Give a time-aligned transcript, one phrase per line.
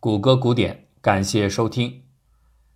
[0.00, 2.02] 谷歌古典，感谢收听。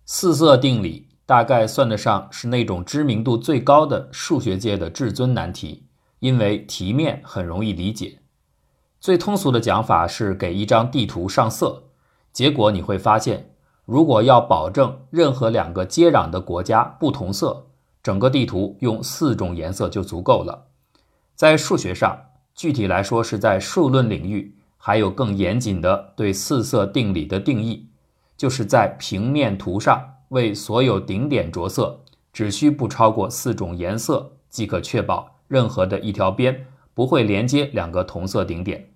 [0.03, 5.85] 四色定理大概算得上是那种知名度最高的数学界的至尊难题，
[6.19, 8.19] 因为题面很容易理解。
[8.99, 11.83] 最通俗的讲法是给一张地图上色，
[12.33, 13.51] 结果你会发现，
[13.85, 17.67] 如果要保证任何两个接壤的国家不同色，
[18.03, 20.65] 整个地图用四种颜色就足够了。
[21.35, 22.19] 在数学上，
[22.53, 24.57] 具体来说是在数论领域。
[24.85, 27.87] 还有更严谨的对四色定理的定义，
[28.35, 32.01] 就是在平面图上为所有顶点着色，
[32.33, 38.89] 只需不超过四种颜色，即可确保任何的一条边不会连接两个同色顶点。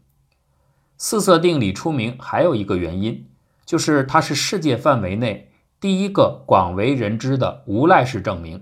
[0.97, 3.25] 四色定理出名还有一个原因，
[3.65, 5.49] 就是它是世界范围内
[5.79, 8.61] 第一个广为人知的无赖式证明，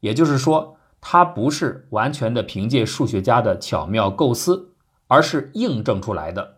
[0.00, 4.70] 也就是说，它不是完全的凭借数学家的巧妙构思。
[5.14, 6.56] 而是印证出来的。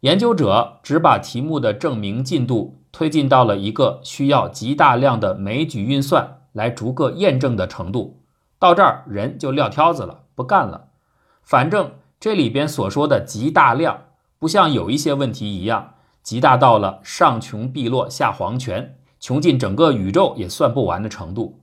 [0.00, 8.20] 研究者只把题目的证明进度推进到了一个需要极大量的枚举运算来逐个验证的程度，
[8.58, 10.88] 到这儿人就撂挑子了，不干了。
[11.42, 14.02] 反正这里边所说的极大量，
[14.38, 21.62] 不像有一些问题一样，极大到了上穷碧落下黄泉，穷尽整个宇宙也算不完的程度。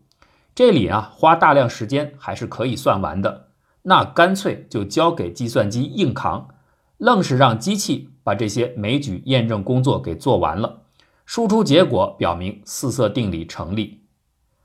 [0.55, 3.48] 这里啊，花大量时间还是可以算完的。
[3.83, 6.49] 那干脆就交给计算机硬扛，
[6.97, 10.81] 愣是让机器把这些枚举验证工作给做完了，
[11.25, 14.02] 输出结果表明四色定理成立。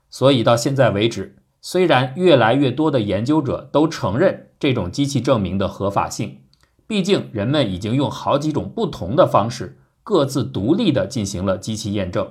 [0.09, 6.41] 所以到现在为止，虽然越来越多的研究者都承认这种机器证明的合法性，
[6.85, 12.29] 毕竟人们已经用好几种不同的方式，各自独立地进行了机器验证，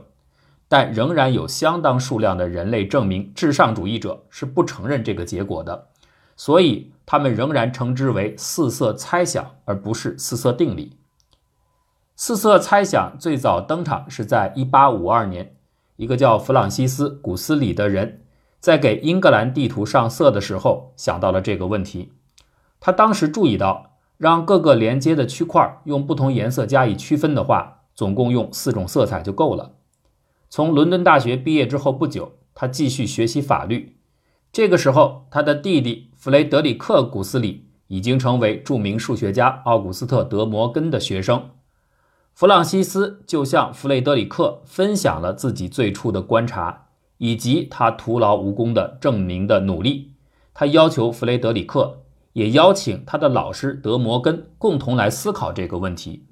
[0.69, 5.89] 但仍然有相当数量的人类证明至上主义者是不承认这个结果的。
[6.37, 10.97] 所以，他们仍然称之为四色猜想，而不是四色定理。
[12.17, 15.57] 四色猜想最早登场是在1852年，
[15.97, 18.25] 一个叫弗朗西斯·古斯里的人
[18.61, 22.13] 在给英格兰地图上色的时候想到了这个问题。
[22.81, 29.73] 他当时注意到，让各个连接的区块用不同颜色加以区分的话，总共用四种色彩就够了。
[30.49, 33.97] 从伦敦大学毕业之后不久，他继续学习法律。
[34.53, 41.51] 这个时候，他的弟弟弗雷德里克·古斯里已经成为著名数学家奥古斯特·德摩根的学生。
[42.33, 46.87] 弗朗西斯就向弗雷德里克分享了自己最初的观察，
[47.19, 50.15] 以及他徒劳无功的证明的努力。
[50.55, 52.01] 他要求弗雷德里克
[52.33, 56.25] 也邀请他的老师德摩根共同来思考这个问题。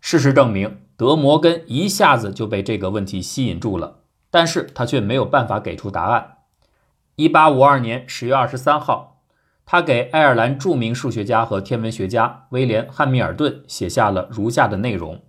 [0.00, 4.00] 事实证明，德摩根一下子就被这个问题吸引住了，
[4.32, 6.35] 但是他却没有办法给出答案。
[7.16, 9.22] 一八五二年十月二十三号，
[9.64, 15.22] 他给爱尔兰著名数学家和天文学家威廉·汉密尔顿写下了如下的内容：“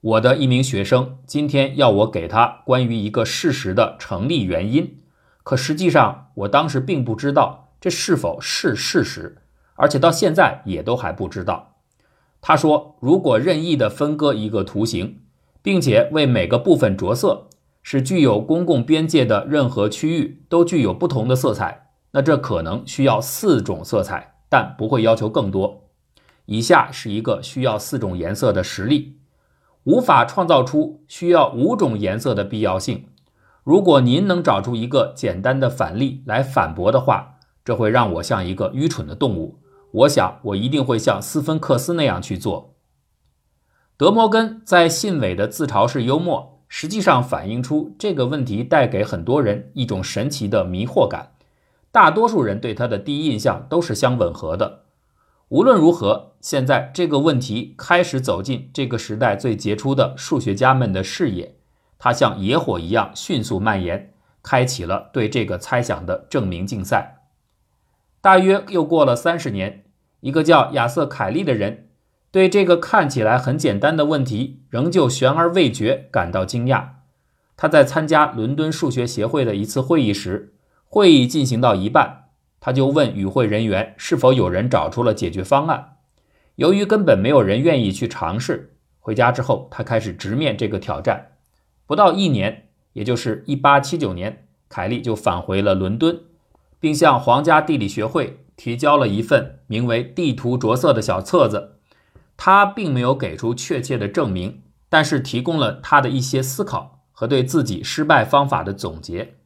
[0.00, 5.02] 我的一名学生今天要我给他关于一个事实的成立原因，
[5.42, 9.36] 可实际上我当时并不知道这是否是事实，
[9.74, 11.76] 而且到现在也都还不知道。”
[12.40, 15.20] 他说：“如果任意的分割一个图形，
[15.60, 17.50] 并且为每个部分着色。”
[17.84, 25.84] 使具有公共边界的任何区域都具有不同的色彩，那这可能需要四种色彩，但不会要求更多。
[26.46, 29.18] 以下是一个需要四种颜色的实例，
[29.84, 33.04] 无法创造出需要五种颜色的必要性。
[33.62, 39.58] 如果您能找出一个简单的反例来反驳的话，这会让我像一个愚蠢的动物。
[39.92, 42.74] 我想我一定会像斯芬克斯那样去做。
[43.98, 46.53] 德摩根在信尾的自嘲式幽默。
[46.76, 51.30] 实际上反映出这个问题带给很多人一种神奇的迷惑感，
[51.92, 54.80] 大多数人对他的第一印象都是相吻合的。
[55.50, 61.54] 无论如何，现在这个问题开始走进这个时代最杰出的数学家们的视野，
[61.96, 67.20] 它像野火一样迅速蔓延，开启了对这个猜想的证明竞赛。
[68.20, 69.84] 大约又过了三十年，
[70.18, 71.90] 一个叫亚瑟·凯利的人。
[72.34, 76.84] 对这个看起来很简单的问题，仍旧悬而未决，感到惊讶。
[77.56, 80.52] 他在参加伦敦数学协会的一次会议时，
[80.88, 82.24] 会议进行到一半，
[82.58, 85.98] 他就问与会人员是否有人找出了解决方案。
[86.56, 91.34] 由于根本没有人愿意去尝试，回家之后，他开始直面这个挑战。
[91.86, 96.18] 不到一年，也就是1879年，凯利就返回了伦敦，
[96.80, 101.73] 并向皇家地理学会提交了一份名为《地图着色》的小册子。
[102.46, 104.60] 他并没有给出确切的证明，
[104.90, 109.36] 但是提供了他的一些思考和对自己失败方法的总结。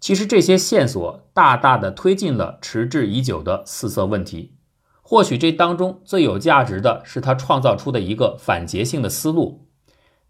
[0.00, 4.54] 其实这些线索大大的推进了迟滞已久的四色问题。
[5.02, 9.66] 或许这当中最有价值的是他创造出的一个反结性的思路。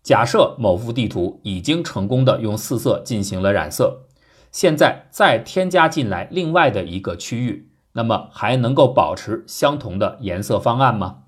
[0.03, 4.09] 假设某幅地图已经成功的用四色进行了染色，
[4.51, 11.19] 现在再添加进来另外的一个区域，那么还能够保持相同的颜色方案吗？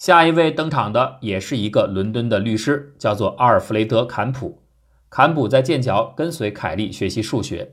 [0.00, 4.62] 下一位登场的也是一个伦敦的律师，叫做阿尔弗雷德·坎普。
[5.10, 7.72] 坎普在剑桥跟随凯利学习数学，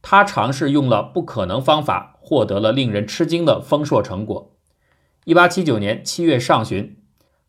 [0.00, 4.56] 他尝试用了不可能方法，获得了令人吃惊的丰硕成果。
[5.26, 6.96] 一八七九年七月上旬。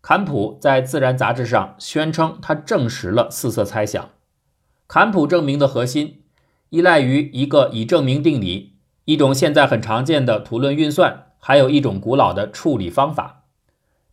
[0.02, 4.10] 坎普在《自然》杂志上宣称，他证实了四色猜想。
[4.90, 6.24] 坎普证明的核心
[6.72, 8.74] 依赖于一个已证明定理，
[9.06, 13.38] 一种现在很常见的图论运算，还有一种古老的处理方法。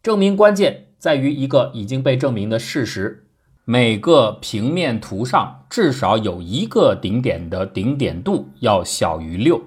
[0.02, 3.26] 证明关键在于一个已经被证明的事实：
[3.64, 9.60] 每个平面图上至少有一个顶点的顶点度要小于六。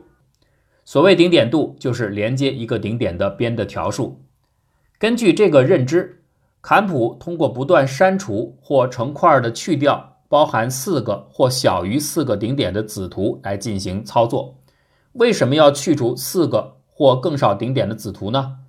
[0.86, 4.22] 所谓顶点度，就是连接一个顶点的边的条数。
[4.98, 6.24] 根据这个认知，
[6.62, 14.58] 坎普通过不断删除或成块的去掉包含四个或小于四个顶点的子图来进行操作。
[15.14, 18.60] 为什么要去除四个或更少顶点的子图呢？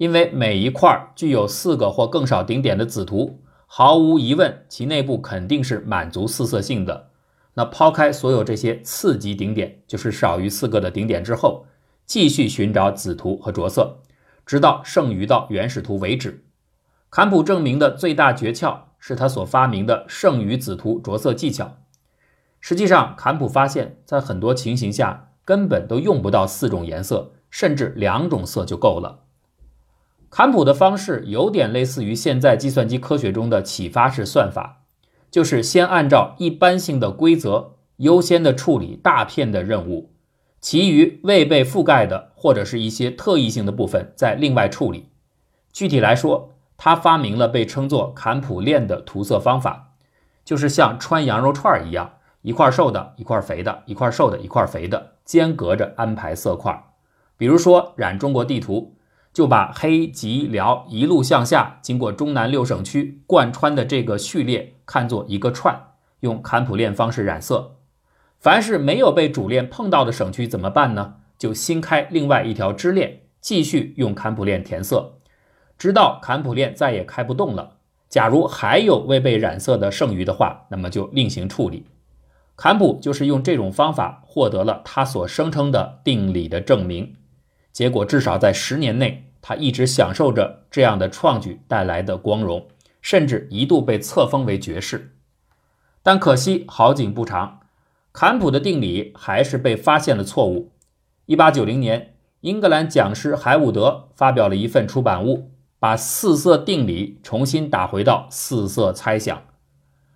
[0.00, 7.10] 因为每一块具有四个或更少顶点的子图，毫无疑问，其内部肯定是满足四色性的。
[7.52, 11.66] 那抛开所有这些次级顶点，就是少于四个的顶点之后，
[12.06, 13.98] 继续寻找子图和着色。
[14.46, 16.46] 直到剩余到原始图为止。
[17.10, 21.76] 坎普证明的最大诀窍是他所发明的剩余子图着色技巧。
[22.58, 29.24] 实际上，坎普发现，在很多情形下根本都用不到四种颜色，甚至两种色就够了。
[30.30, 34.84] 坎普的方式有点类似于现在计算机科学中的启发式算法，
[35.28, 40.12] 就是先按照一般性的规则优先的处理大片的任务。
[40.60, 45.08] 其余未被覆盖的或者是一些特异性的部分，再另外处理。
[45.72, 49.94] 具体来说，他发明了被称作坎普链的涂色方法，
[50.44, 52.12] 就是像穿羊肉串一样，
[52.42, 56.84] 一块瘦的，一块肥的，一块瘦的，一块肥的，间隔着安排色块。
[57.36, 58.96] 比如说染中国地图，
[59.32, 65.80] 就把黑、吉、辽一路向下，经过中南六省区贯穿的这个序列看作一个串，
[66.20, 67.76] 用坎普链方式染色。
[68.38, 71.14] 凡是没有被主链碰到的省区怎么办呢？
[71.38, 75.18] 就新开另外一条支链，继续用坎普链填色，
[75.78, 77.76] 直到坎普链再也开不动了。
[78.08, 81.86] 假如还有未被染色的剩余的话，那么就另行处理。
[82.56, 87.16] 坎普就是用这种方法获得了他所声称的定理的证明。
[87.72, 92.68] 结果至少在十年内，他一直享受着这样的创举带来的光荣，
[93.00, 95.16] 甚至一度被册封为爵士。
[96.02, 97.60] 但可惜好景不长。
[98.12, 100.72] 坎普的定理还是被发现了错误。
[101.26, 109.42] 一八九零年，英格兰讲师海伍德发表了一份出版物，把四色定理重新打回到四色猜想。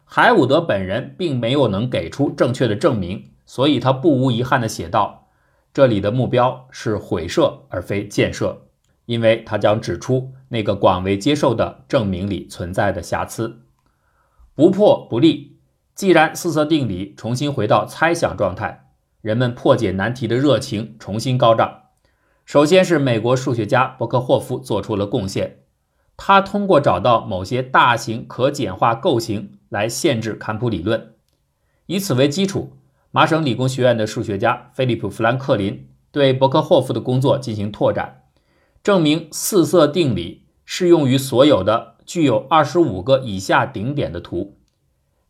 [0.04, 5.23] 海伍德本人并没有能给出正确的证明，所以他不无遗憾地写道
[5.74, 8.68] ：“这里的目标是毁设而非建设，
[9.06, 13.62] 因为他将指出那个广为接受的证明里存在的瑕疵，
[14.54, 15.58] 不破不立。”
[15.96, 18.90] 既然四色定理重新回到猜想状态，
[19.20, 21.82] 人们破解难题的热情重新高涨。
[22.44, 25.60] 首先是美国数学家伯克霍夫做出了贡献，
[26.16, 31.14] 他通过找到某些大型可简化构型来限制坎普理论。
[31.86, 32.76] 以此为基础，
[33.14, 38.24] 麻省理工学院的数学家菲利普·弗兰克林对伯克霍夫的工作进行拓展，
[38.82, 44.56] 证明四色定理适用于所有的具有二十五个以下顶点的图。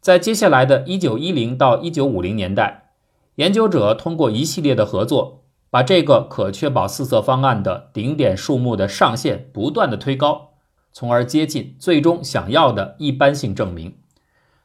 [0.00, 2.92] 在接下来的1910到1950年代，
[3.34, 10.52] 研究者通过一系列的合作，把这个可确保四色方案的顶点数目的上限不断的推高，
[10.90, 13.98] 从而接近最终想要的一般性证明。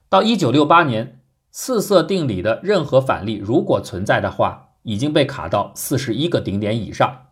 [0.08, 1.19] 到1968年，
[1.52, 7.28] 四色定理的任何反例如果存在的话，已经被卡到41个顶点以上。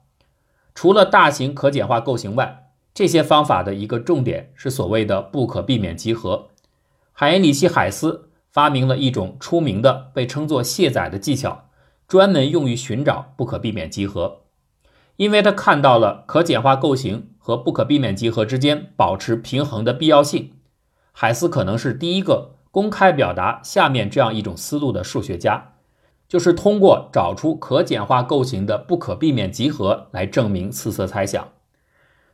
[0.73, 6.47] 除了大型可简化构型外，这些方法的一个重点是所谓的不可避免集合。
[7.13, 11.65] 海因里希·海斯发明了一种出名的被称作卸载的技巧，
[12.07, 14.41] 专门用于寻找不可避免集合。
[15.15, 20.53] 因为他看到了可简化构型和不可避免集合之间保持平衡的必要性。
[21.11, 25.73] 海斯可能是第一个公开表达下面这样一种思路的数学家，
[26.27, 31.47] 就是通过找出可简化构型的不可避免集合来证明四色猜想。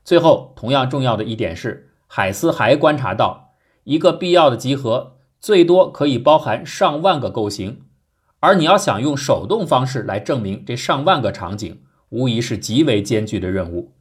[0.03, 3.53] 最后，同样重要的一点是，海斯还观察到。
[3.85, 7.83] 一个必要的集合最多可以包含上万个构型，
[8.41, 13.93] 而你要想用手动方式来证明这上万个场景，无疑是极为艰巨的任务。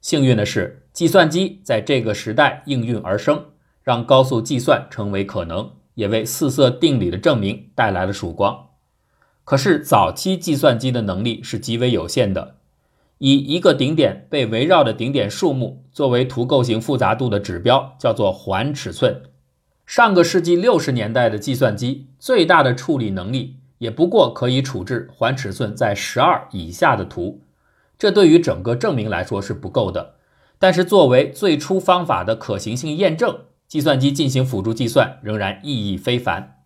[0.00, 3.46] 幸运的是，计算机在这个时代应运而生，
[3.82, 8.68] 让高速计算成为可能，也为四色定理的证明带来了曙光。
[9.44, 12.54] 可是，早期计算机的能力是极为有限的，
[13.18, 19.24] 以一个顶点被围绕的顶点数目作为图构型复杂度的指标，叫做环尺寸。
[19.84, 27.42] 上个世纪六十年代的计算机最大的处理能力，也不过可以处置环尺寸在十二以下的图。
[27.98, 30.14] 这对于整个证明来说是不够的，
[30.58, 33.40] 但是作为最初方法的可行性验证，
[33.70, 36.64] 计算机进行辅助计算仍然意义非凡。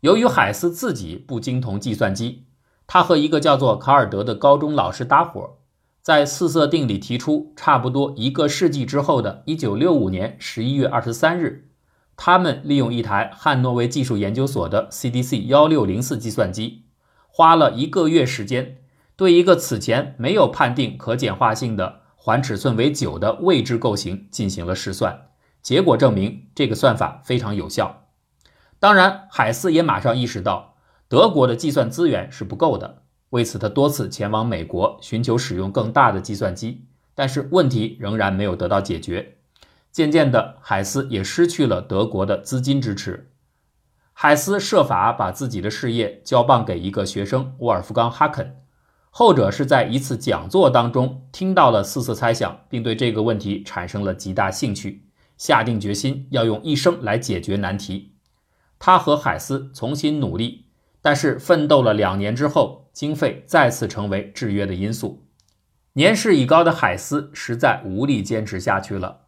[0.00, 2.46] 由于海斯自己不精通计算机，
[2.88, 5.58] 他和一个叫做卡尔德的高中老师搭伙，
[6.02, 11.68] 在四色定理提出差不多一个世纪之后的1965年11月23日，
[12.16, 16.86] 他们利用一台汉诺威技术研究所的 CDC 1604计算机，
[17.28, 18.78] 花了一个月时间。
[19.14, 25.28] 对一个此前没有判定可简化性的环尺寸为九的未知构型进行了试算，
[25.62, 28.08] 结果证明这个算法非常有效。
[28.78, 30.74] 当然，海斯也马上意识到
[31.08, 39.36] 德国的计算资源是不够的，为此他多次前往美国寻求使用更大的计算机，但是问题仍然没有得到解决。
[39.92, 43.30] 渐渐的，海斯也失去了德国的资金支持。
[44.14, 48.56] 海斯设法把自己的事业交棒给一个学生沃尔夫冈·哈肯。
[49.10, 55.06] 后者是在一次讲座当中听到了四色猜想，并对这个问题产生了极大兴趣，
[55.42, 58.12] 下定决心要用一生来解决难题。
[58.78, 60.66] 他和海斯重新努力，
[61.00, 65.26] 但是奋斗了两年之后，经费再次成为制约的因素。
[65.94, 69.22] 年事已高的海斯实在无力坚持下去了。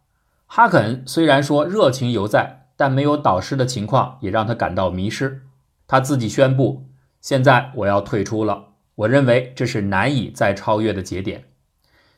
[0.47, 5.43] 哈肯虽然说热情犹在，但没有导师的情况也让他感到迷失。
[5.89, 6.87] 他自己宣布
[7.21, 11.47] ：“现在我要退出了。”我认为这是难以再超越的节点。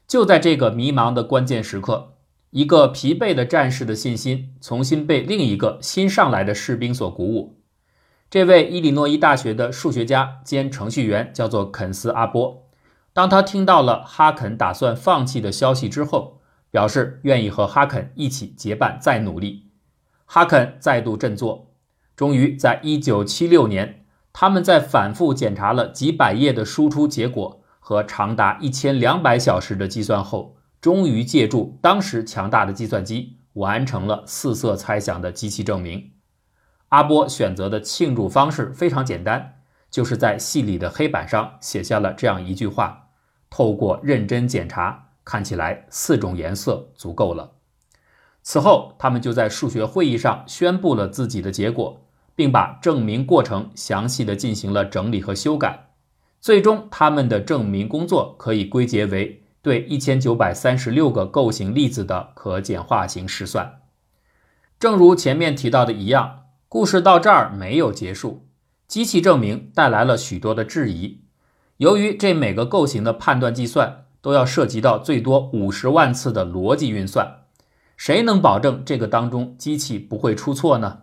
[0.07, 2.16] 就在这个迷茫的关键时刻，
[2.51, 7.59] 一个疲惫的战士的信心重新被另一个新上来的士兵所鼓舞。
[8.31, 12.65] 这位伊利诺伊大学的数学家兼程序员叫做肯斯·阿波。
[13.13, 19.71] 当他听到了哈肯打算放弃的消息之后，表示愿意和哈肯一起结伴再努力。
[20.25, 21.73] 哈肯再度振作，
[22.17, 24.07] 终于在1976年。
[24.33, 30.56] 他们在反复检查了几百页的输出结果和长达一千两百小时的计算后，
[30.87, 36.13] 终于借助当时强大的计算机完成了四色猜想的机器证明。
[36.91, 39.57] 阿波选择的庆祝方式非常简单，
[39.91, 43.09] 就是在细里的黑板上写下了这样一句话
[43.51, 47.55] ：“透过认真检查，看起来四种颜色足够了。”
[48.45, 52.03] 此后，他们就在数学会议上宣布了自己的结果。
[52.37, 55.89] 并把证明过程详细的进行了整理和修改，
[56.39, 63.81] 最终他们的证明工作可以归结为对一千九百三十六个构型粒子的可简化型试算。
[64.79, 68.47] 正如前面提到的一样，故事到这儿没有结束。
[68.87, 71.23] 机器证明带来了许多的质疑，
[71.79, 77.39] 由于这每个构型的判断计算都要涉及到最多五十万次的逻辑运算，
[77.97, 80.99] 谁能保证这个当中机器不会出错呢？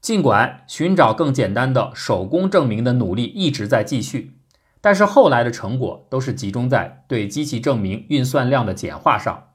[0.00, 4.36] 尽管寻找更简单的手工证明的努力一直在继续，
[4.82, 9.48] 但是后来的成果都是集中在对机器证明运算量的简化上。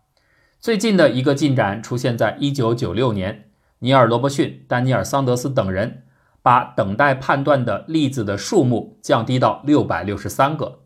[0.59, 6.03] 最近的一个进展出现在1996年，尼尔·罗伯逊、丹尼尔·桑德斯等人
[6.41, 10.79] 把等待判断的粒子的数目降低到663个。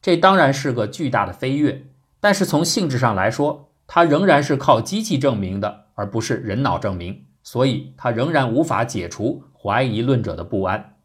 [0.00, 1.86] 这当然是个巨大的飞跃，
[2.20, 7.24] 但是从性质上来说，它仍然是靠机器证明的，而不是人脑证明。
[7.42, 10.96] 所以，它仍然无法解除怀疑论者的不安。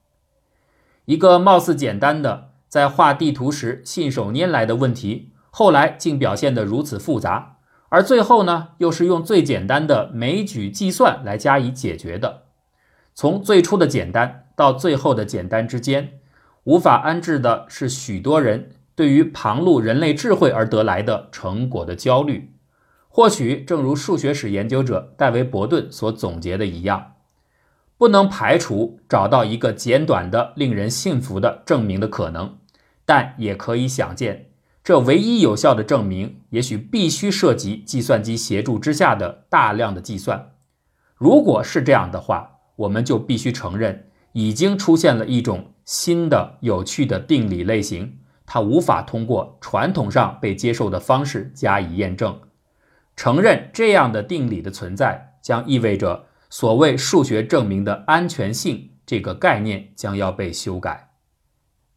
[1.05, 7.58] 一个貌似简单的在画地图时信手拈来的问题，后来竟表现得如此复杂，
[7.90, 12.44] 而最后呢，又是用最简单的枚举计算来加以解决的。
[13.13, 16.13] 从最初的简单到最后的简单之间，
[16.63, 22.54] 无法安置的是许多人对于旁路人类智慧而得来的成果的焦虑。
[23.10, 27.16] 或许正如数学史研究者戴维·伯顿所总结的一样，
[27.98, 32.56] 不能排除找到一个简短的、令人信服的证明的可能，
[33.12, 34.51] 但也可以想见，
[34.86, 40.53] 这唯一有效的证明也许必须涉及计算机协助之下的大量的计算。
[41.18, 52.39] 如果是这样的话，我们就必须承认，已经出现了一种新的有趣的定理类型，它无法通过传统上被接受的方式加以验证。
[53.18, 61.11] 承认这样的定理的存在，将意味着所谓数学证明的安全性这个概念将要被修改。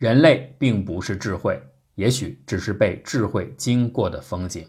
[0.05, 1.59] 人类并不是智慧，
[1.95, 4.69] 也许只是被智慧经过的风景。